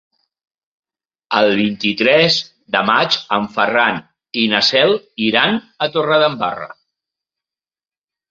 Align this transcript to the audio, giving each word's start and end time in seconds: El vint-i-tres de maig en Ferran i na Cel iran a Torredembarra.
El 1.39 1.49
vint-i-tres 1.57 2.37
de 2.75 2.79
maig 2.87 3.17
en 3.37 3.45
Ferran 3.57 4.01
i 4.43 4.45
na 4.53 4.63
Cel 4.69 4.95
iran 5.27 5.59
a 5.87 5.91
Torredembarra. 5.97 6.69